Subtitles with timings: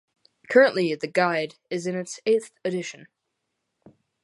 [0.49, 3.07] Currently, the Guide is in its eighth edition.